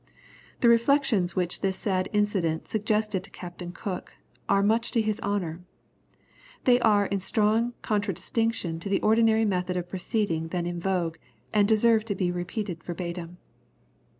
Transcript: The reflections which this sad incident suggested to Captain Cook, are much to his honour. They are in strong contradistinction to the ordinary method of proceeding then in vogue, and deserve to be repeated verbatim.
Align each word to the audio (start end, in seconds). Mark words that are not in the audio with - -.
The 0.61 0.67
reflections 0.67 1.35
which 1.35 1.61
this 1.61 1.77
sad 1.77 2.09
incident 2.11 2.67
suggested 2.67 3.23
to 3.23 3.29
Captain 3.29 3.71
Cook, 3.71 4.15
are 4.49 4.63
much 4.63 4.89
to 4.93 4.99
his 5.03 5.19
honour. 5.19 5.61
They 6.63 6.79
are 6.79 7.05
in 7.05 7.19
strong 7.19 7.73
contradistinction 7.83 8.79
to 8.79 8.89
the 8.89 8.99
ordinary 9.01 9.45
method 9.45 9.77
of 9.77 9.87
proceeding 9.87 10.47
then 10.47 10.65
in 10.65 10.79
vogue, 10.79 11.17
and 11.53 11.67
deserve 11.67 12.03
to 12.05 12.15
be 12.15 12.31
repeated 12.31 12.83
verbatim. 12.83 13.37